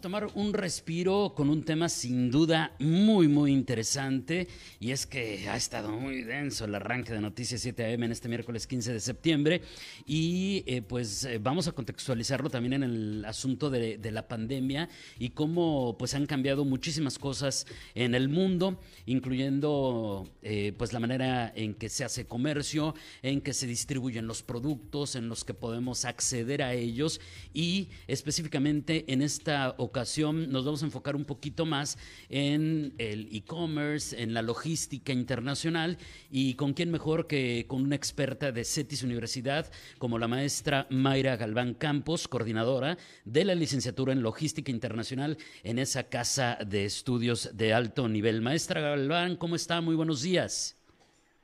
[0.00, 4.48] tomar un respiro con un tema sin duda muy, muy interesante.
[4.80, 8.28] Y es que ha estado muy denso el arranque de Noticias 7 AM en este
[8.28, 9.62] miércoles 15 de septiembre.
[10.06, 14.88] Y eh, pues eh, vamos a contextualizarlo también en el asunto de, de, la pandemia
[15.18, 21.52] y cómo pues han cambiado muchísimas cosas en el mundo, incluyendo eh, pues la manera
[21.54, 26.04] en que se hace comercio, en que se distribuyen los productos, en los que podemos
[26.04, 27.20] acceder a ellos
[27.52, 34.20] y específicamente en esta ocasión nos vamos a enfocar un poquito más en el e-commerce,
[34.22, 35.98] en la logística internacional
[36.30, 39.66] y con quién mejor que con una experta de CETIS Universidad
[39.98, 46.04] como la maestra Mayra Galván Campos, coordinadora de la licenciatura en logística internacional en esa
[46.04, 48.42] casa de estudios de alto nivel.
[48.42, 49.80] Maestra Galván, ¿cómo está?
[49.80, 50.74] Muy buenos días.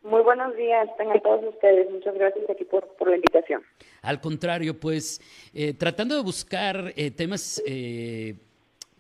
[0.02, 1.90] Muy buenos días, tengan todos ustedes.
[1.90, 3.62] Muchas gracias aquí por la invitación.
[4.04, 5.20] Al contrario, pues
[5.54, 8.36] eh, tratando de buscar eh, temas eh,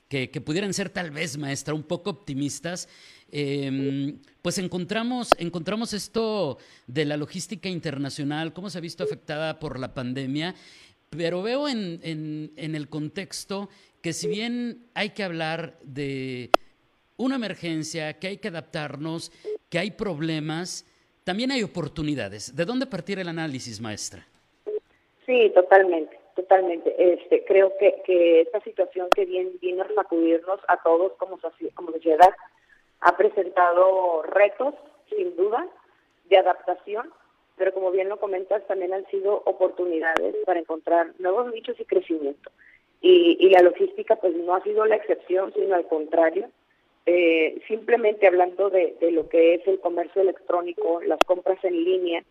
[0.08, 2.88] que, pudieran ser tal vez, maestra, un poco optimistas,
[3.30, 9.78] em, pues encontramos, encontramos esto de la logística internacional, cómo se ha visto afectada por
[9.78, 10.54] la pandemia,
[11.10, 13.68] pero veo en, en el contexto
[14.00, 16.50] que si bien hay que hablar de
[17.16, 19.32] una emergencia, que hay que adaptarnos,
[19.68, 20.86] que hay problemas,
[21.24, 22.54] también hay oportunidades.
[22.54, 24.26] ¿De dónde partir el análisis, maestra?
[25.26, 26.94] Sí, totalmente, totalmente.
[26.98, 32.34] Este, creo que, que esta situación que viene, viene a sacudirnos a todos como, sociedad
[33.00, 34.74] ha presentado retos,
[35.08, 35.66] sin duda,
[36.28, 37.12] de adaptación,
[37.56, 42.50] pero como bien lo comentas, también han sido oportunidades para encontrar nuevos nichos y crecimiento.
[43.00, 46.48] Y, y la logística, pues no ha sido la excepción, sino al contrario
[47.06, 52.24] eh, simplemente hablando de, lo que es el comercio electrónico, las compras en línea,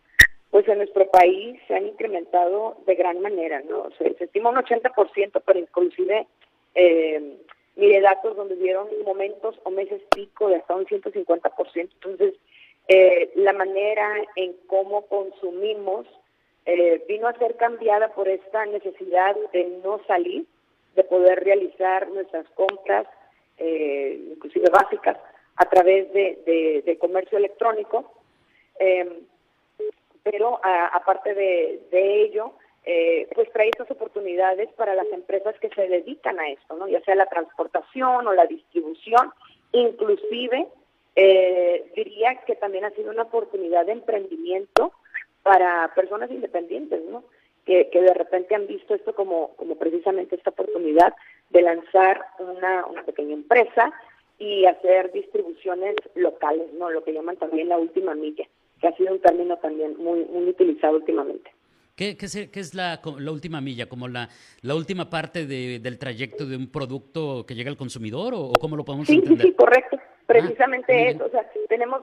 [0.54, 3.90] pues en nuestro país se han incrementado de gran manera, ¿no?
[3.98, 6.28] Se, se estima un 80%, pero inclusive,
[6.76, 7.38] eh,
[7.74, 11.90] mire datos donde dieron momentos o meses pico de hasta un 150%.
[11.94, 12.34] Entonces,
[12.86, 16.06] eh, la manera en cómo consumimos
[16.66, 20.46] eh, vino a ser cambiada por esta necesidad de no salir,
[20.94, 23.08] de poder realizar nuestras compras,
[23.58, 25.18] eh, inclusive básicas,
[25.56, 28.08] a través de, comercio electrónico.
[28.78, 29.24] Eh,
[30.24, 32.54] pero a, aparte de, de ello,
[32.84, 36.88] eh, pues trae estas oportunidades para las empresas que se dedican a esto, ¿no?
[36.88, 39.32] ya sea la transportación o la distribución,
[39.72, 40.66] inclusive
[41.16, 44.92] eh, diría que también ha sido una oportunidad de emprendimiento
[45.42, 47.24] para personas independientes, ¿no?
[47.64, 51.14] Que, que de repente han visto esto como, como precisamente esta oportunidad
[51.50, 53.92] de lanzar una, una pequeña empresa
[54.38, 56.90] y hacer distribuciones locales, ¿no?
[56.90, 58.46] Lo que llaman también la última milla,
[58.80, 61.50] que ha sido un término también muy, muy utilizado últimamente.
[61.96, 63.86] ¿Qué, qué, qué es la, la, última milla?
[63.86, 64.28] ¿Como la,
[64.62, 68.52] la última parte de, del trayecto de un producto que llega al consumidor o, o
[68.54, 69.42] cómo lo podemos sí, entender?
[69.42, 69.98] Sí, sí, correcto.
[70.26, 71.26] Precisamente ah, eso.
[71.26, 72.02] O sea, tenemos,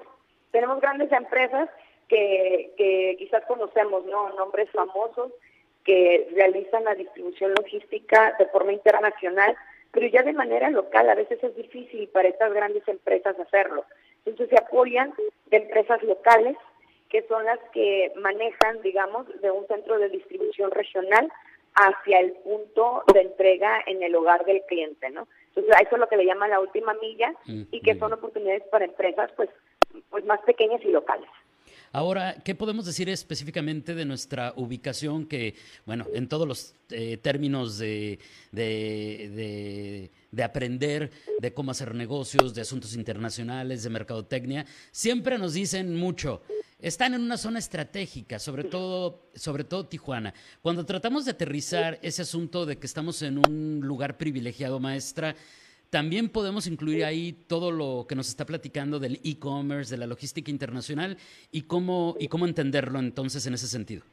[0.51, 1.69] tenemos grandes empresas
[2.07, 4.29] que, que quizás conocemos, ¿no?
[4.35, 5.33] Nombres famosos
[5.83, 9.55] que realizan la distribución logística de forma internacional,
[9.91, 11.09] pero ya de manera local.
[11.09, 13.83] A veces es difícil para estas grandes empresas hacerlo.
[14.25, 15.13] Entonces se apoyan
[15.47, 16.55] de empresas locales
[17.09, 21.29] que son las que manejan, digamos, de un centro de distribución regional
[21.75, 25.27] hacia el punto de entrega en el hogar del cliente, ¿no?
[25.49, 28.63] Entonces a eso es lo que le llaman la última milla y que son oportunidades
[28.71, 29.49] para empresas pues
[30.09, 31.29] pues más pequeñas y locales.
[31.93, 35.25] Ahora, ¿qué podemos decir específicamente de nuestra ubicación?
[35.25, 38.17] Que, bueno, en todos los eh, términos de,
[38.53, 45.53] de, de, de, aprender, de cómo hacer negocios, de asuntos internacionales, de mercadotecnia, siempre nos
[45.53, 46.41] dicen mucho.
[46.79, 50.33] Están en una zona estratégica, sobre todo, sobre todo Tijuana.
[50.61, 55.35] Cuando tratamos de aterrizar ese asunto de que estamos en un lugar privilegiado, maestra,
[55.91, 60.49] también podemos incluir ahí todo lo que nos está platicando del e-commerce, de la logística
[60.49, 61.17] internacional
[61.51, 64.03] y cómo, y cómo entenderlo entonces en ese sentido.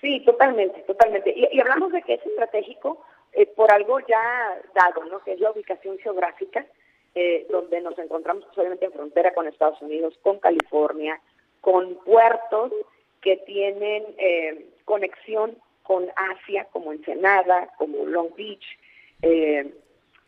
[0.00, 1.32] Sí, totalmente, totalmente.
[1.36, 3.04] Y, y hablamos de que es estratégico
[3.34, 5.22] eh, por algo ya dado, ¿no?
[5.22, 6.66] Que es la ubicación geográfica,
[7.14, 11.20] eh, donde nos encontramos obviamente en frontera con Estados Unidos, con California,
[11.60, 12.72] con puertos
[13.20, 18.64] que tienen eh, conexión con Asia, como Ensenada, como Long Beach,
[19.22, 19.74] eh,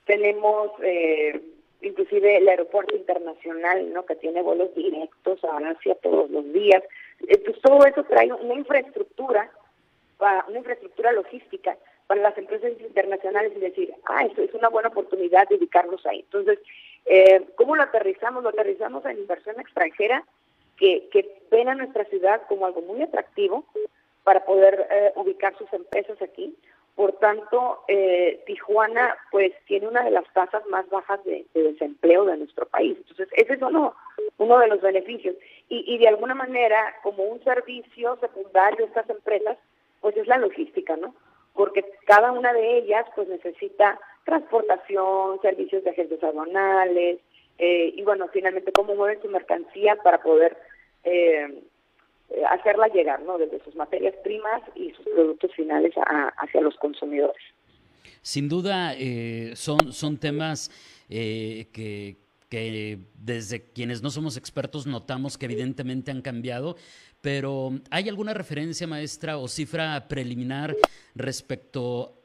[0.04, 1.40] tenemos eh,
[1.82, 4.04] inclusive el aeropuerto internacional, ¿no?
[4.06, 6.82] Que tiene vuelos directos a Asia todos los días.
[7.20, 9.50] Entonces todo eso trae una infraestructura,
[10.48, 11.76] una infraestructura logística
[12.06, 16.20] para las empresas internacionales y decir, ah, esto es una buena oportunidad de ubicarlos ahí.
[16.20, 16.58] Entonces,
[17.06, 18.42] eh, ¿cómo lo aterrizamos?
[18.42, 20.24] Lo aterrizamos en inversión extranjera
[20.76, 23.64] que, que ven a nuestra ciudad como algo muy atractivo
[24.24, 26.54] para poder eh, ubicar sus empresas aquí.
[26.94, 32.36] Por tanto, eh, Tijuana pues tiene una de las tasas más bajas de, desempleo de
[32.36, 32.96] nuestro país.
[32.98, 33.94] Entonces, ese es uno,
[34.38, 35.34] uno de los beneficios.
[35.68, 39.56] Y, y de alguna manera, como un servicio secundario de estas empresas,
[40.00, 41.14] pues es la logística, ¿no?
[41.54, 47.20] Porque cada una de ellas pues necesita transportación, servicios de agentes aduanales,
[47.58, 50.56] eh, y bueno, finalmente cómo mueven su mercancía para poder
[51.04, 51.62] eh,
[52.34, 53.36] eh, hacerla llegar, ¿no?
[53.36, 55.92] Desde sus materias primas y sus productos finales
[56.38, 57.42] hacia los consumidores.
[58.22, 60.70] Sin duda, eh, son, son temas
[61.10, 62.16] eh, que,
[62.48, 66.76] que desde quienes no somos expertos notamos que evidentemente han cambiado,
[67.20, 70.74] pero ¿hay alguna referencia, maestra, o cifra preliminar
[71.14, 72.18] respecto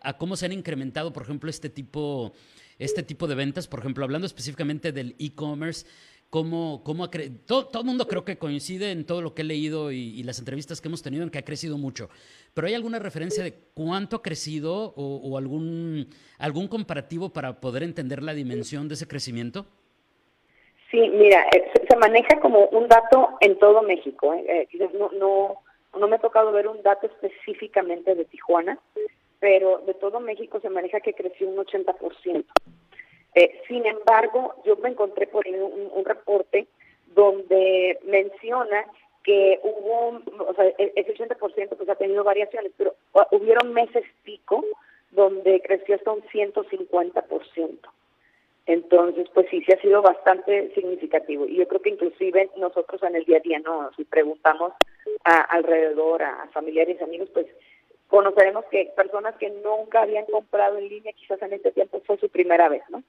[0.00, 2.32] a cómo se han incrementado, por ejemplo, este tipo,
[2.78, 3.68] este tipo de ventas?
[3.68, 5.86] Por ejemplo, hablando específicamente del e-commerce,
[6.34, 7.08] cómo, cómo
[7.46, 10.40] todo, todo, el mundo creo que coincide en todo lo que he leído y, las
[10.40, 12.08] entrevistas que hemos tenido en que ha crecido mucho.
[12.54, 16.08] Pero ¿hay alguna referencia de cuánto ha crecido o, algún,
[16.40, 19.66] algún comparativo para poder entender la dimensión de ese crecimiento?
[20.90, 24.34] Sí, mira, eh, se, maneja como un dato en todo México.
[24.34, 24.66] ¿eh?
[24.72, 25.54] Eh, no, no,
[25.96, 28.80] no me ha tocado ver un dato específicamente de Tijuana,
[29.38, 32.44] pero de todo México se maneja que creció un 80%.
[33.34, 36.66] Eh, sin embargo, yo me encontré por ahí un, reporte
[37.14, 38.84] donde menciona
[39.22, 42.94] que hubo, o sea, e-, ese 80% pues ha tenido variaciones, pero
[43.32, 44.64] hubieron meses pico
[45.10, 47.78] donde creció hasta un 150%.
[48.66, 51.46] Entonces, pues sí, sí ha sido bastante significativo.
[51.46, 53.90] Y yo creo que inclusive nosotros en el día a día, ¿no?
[53.96, 54.72] Si preguntamos
[55.24, 57.46] a, alrededor a, familiares y amigos, pues
[58.08, 62.28] conoceremos que personas que nunca habían comprado en línea, quizás en este tiempo fue su
[62.30, 63.02] primera vez, ¿no?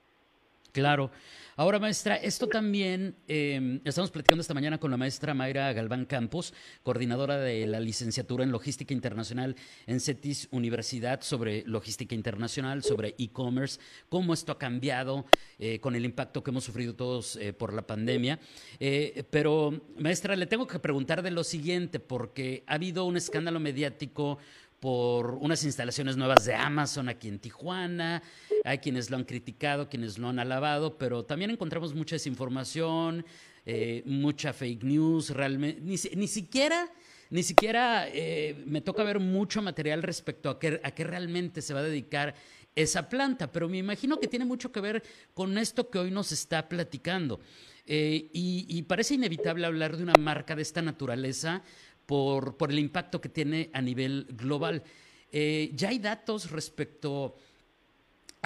[0.75, 1.09] Claro.
[1.55, 6.53] Ahora, maestra, esto también, em, estamos platicando esta mañana con la maestra Mayra Galván Campos,
[6.83, 9.55] coordinadora de la licenciatura en Logística Internacional
[9.87, 13.79] en CETIS Universidad, sobre logística internacional, sobre e-commerce,
[14.09, 15.25] cómo esto ha cambiado
[15.57, 18.37] eh, con el impacto que hemos sufrido todos eh, por la pandemia.
[18.81, 23.61] Eh, pero, maestra, le tengo que preguntar de lo siguiente, porque ha habido un escándalo
[23.61, 24.39] mediático
[24.85, 28.21] por unas instalaciones nuevas de Amazon aquí en Tijuana.
[28.63, 33.25] Hay quienes lo han criticado, quienes lo han alabado, pero también encontramos mucha desinformación,
[33.65, 36.87] eh, mucha fake news, realmente, ni, siquiera...
[37.31, 41.73] Ni siquiera eh, me toca ver mucho material respecto a qué, a qué realmente se
[41.73, 42.35] va a dedicar
[42.75, 45.01] esa planta, pero me imagino que tiene mucho que ver
[45.33, 47.39] con esto que hoy nos está platicando.
[47.87, 51.61] Eh, y, parece inevitable hablar de una marca de esta naturaleza
[52.05, 54.83] por, por el impacto que tiene a nivel global.
[55.31, 57.35] ya hay datos respecto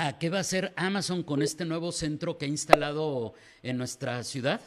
[0.02, 4.24] ¿A qué va a hacer Amazon con este nuevo centro que ha instalado en nuestra
[4.24, 4.62] ciudad?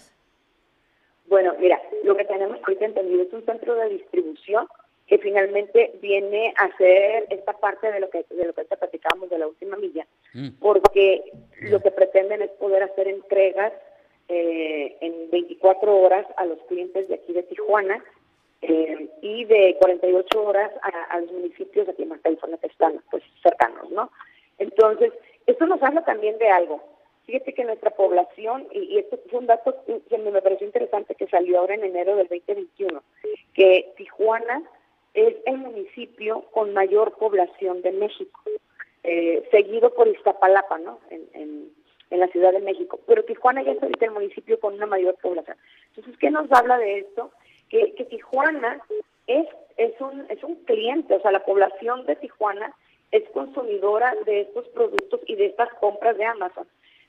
[1.24, 4.66] Bueno, mira, lo que tenemos ahorita entendido es un centro de distribución
[5.06, 9.30] que finalmente viene a hacer esta parte de lo que de lo que te platicábamos
[9.30, 10.48] de la última milla, mm.
[10.60, 11.22] porque
[11.62, 13.72] lo que pretenden es poder hacer entregas
[14.28, 18.04] eh, en 24 horas a los clientes de aquí de Tijuana
[18.62, 23.90] eh, y de 48 horas a, los municipios de en California que están pues cercanos,
[23.90, 24.10] ¿no?
[24.58, 25.12] Entonces,
[25.46, 26.80] esto nos habla también de algo.
[27.26, 29.76] Fíjate que nuestra población, y, esto fue un dato
[30.08, 33.02] que me pareció interesante que salió ahora en enero del 2021,
[33.54, 34.62] que Tijuana
[35.14, 38.40] es el municipio con mayor población de México,
[39.02, 41.00] eh, seguido por Iztapalapa, ¿no?
[41.10, 41.70] En,
[42.10, 43.00] la Ciudad de México.
[43.06, 45.56] Pero Tijuana ya es ahorita el municipio con una mayor población.
[45.88, 47.32] Entonces, ¿qué nos habla de esto?
[47.72, 48.80] Que, Tijuana
[49.26, 49.48] es,
[49.78, 52.74] es, un, es un cliente, o sea, la población de Tijuana
[53.10, 56.66] es consumidora de estos productos y de estas compras de Amazon.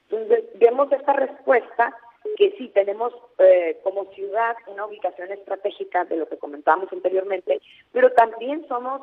[0.09, 1.95] Entonces, vemos esta respuesta
[2.37, 8.11] que sí tenemos eh, como ciudad una ubicación estratégica de lo que comentábamos anteriormente, pero
[8.13, 9.01] también somos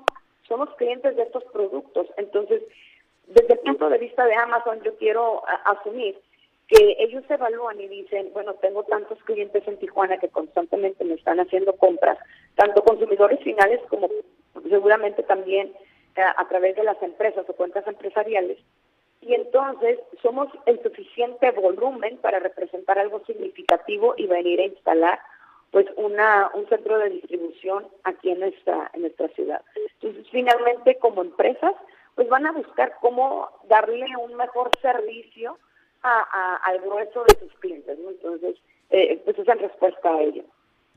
[0.51, 2.09] somos clientes de estos productos.
[2.17, 2.63] Entonces,
[3.29, 6.19] desde el punto de vista de Amazon, yo quiero asumir
[6.71, 11.41] que ellos evalúan y dicen, bueno, tengo tantos clientes en Tijuana que constantemente me están
[11.41, 12.19] haciendo compras,
[12.55, 14.09] tanto consumidores finales como
[14.69, 15.73] seguramente también
[16.17, 18.59] a través de las empresas o cuentas empresariales
[19.21, 25.21] y entonces somos el suficiente volumen para representar algo significativo y venir a instalar
[25.71, 29.63] pues una un centro de distribución aquí en nuestra en nuestra ciudad.
[30.01, 31.75] Entonces finalmente como empresas
[32.15, 35.59] pues van a buscar cómo darle un mejor servicio
[36.03, 38.57] a, al grueso de sus clientes, Entonces
[38.91, 40.45] eh, pues es respuesta a ello.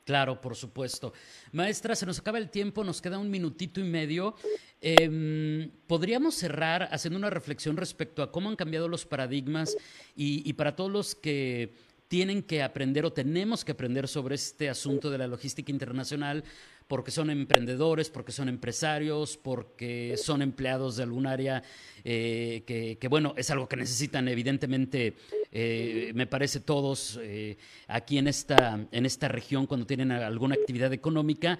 [0.05, 1.13] Claro, por supuesto.
[1.53, 4.35] Maestra, se nos acaba el tiempo, nos queda un minutito y medio.
[4.81, 9.77] Em, ¿Podríamos cerrar haciendo una reflexión respecto a cómo han cambiado los paradigmas
[10.15, 11.73] y, y para todos los que
[12.09, 16.43] tienen que aprender o tenemos que aprender sobre este asunto de la logística internacional?
[16.87, 21.63] Porque son emprendedores, porque son empresarios, porque son empleados de algún área
[22.03, 25.15] eh, que, bueno, es algo que necesitan evidentemente,
[25.51, 30.91] eh, me parece todos eh, aquí en esta, en esta región cuando tienen alguna actividad
[30.93, 31.57] económica,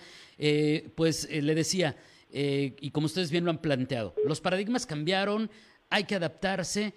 [0.96, 1.96] pues le decía,
[2.32, 5.50] y como ustedes bien lo han planteado, los paradigmas cambiaron,
[5.89, 6.94] hay que adaptarse.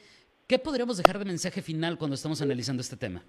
[0.46, 3.24] ¿Qué podríamos dejar de mensaje final cuando estamos analizando este tema?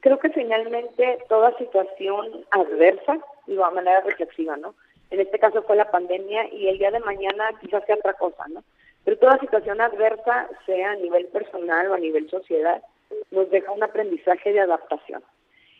[0.00, 4.74] Creo que finalmente toda situación adversa, digo, a manera reflexiva, ¿no?
[5.10, 8.44] En este caso fue la pandemia y el día de mañana quizás sea otra cosa,
[8.48, 8.62] ¿no?
[9.04, 12.82] Pero toda situación adversa, sea a nivel personal o a nivel sociedad,
[13.30, 15.22] nos deja un aprendizaje de adaptación.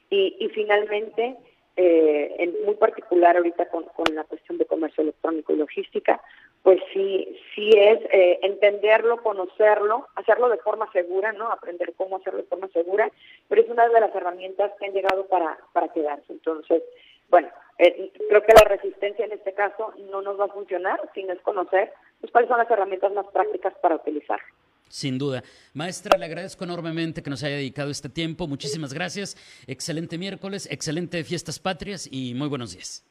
[0.08, 1.36] Y, y finalmente,
[1.76, 6.20] eh, en muy particular ahorita con, con la cuestión de comercio electrónico y logística,
[6.62, 11.50] pues sí, sí es eh, entenderlo, conocerlo, hacerlo de forma segura, ¿no?
[11.50, 13.10] Aprender cómo hacerlo de forma segura,
[13.48, 16.32] pero es una de las herramientas que han llegado para, para quedarse.
[16.32, 16.82] Entonces,
[17.30, 17.48] bueno,
[17.78, 21.92] eh, creo que la resistencia en este caso no nos va a funcionar sin conocer
[22.20, 24.40] pues, cuáles son las herramientas más prácticas para utilizar.
[24.88, 25.44] Sin duda.
[25.72, 28.48] Maestra, le agradezco enormemente que nos haya dedicado este tiempo.
[28.48, 29.36] Muchísimas gracias.
[29.68, 33.04] Excelente miércoles, excelente fiestas patrias y muy buenos días.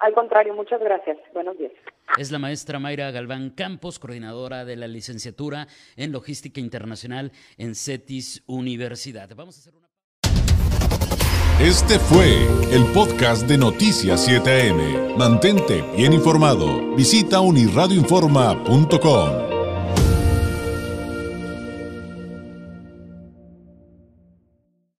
[0.00, 1.18] Al contrario, muchas gracias.
[1.32, 1.72] Buenos días.
[2.16, 8.44] Es la maestra Mayra Galván Campos, coordinadora de la licenciatura en Logística Internacional en CETIS
[8.46, 9.28] Universidad.
[9.34, 9.88] Vamos a hacer una...
[11.60, 15.16] Este fue el podcast de Noticias 7am.
[15.16, 16.94] Mantente bien informado.
[16.94, 19.47] Visita unirradioinforma.com.